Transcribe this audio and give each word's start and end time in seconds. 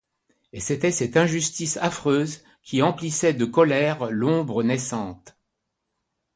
Et 0.51 0.59
c'était 0.59 0.89
cette 0.89 1.15
injustice 1.15 1.77
affreuse 1.77 2.43
qui 2.63 2.81
emplissait 2.81 3.35
de 3.35 3.45
colère 3.45 4.09
l'ombre 4.09 4.63
naissante. 4.63 5.37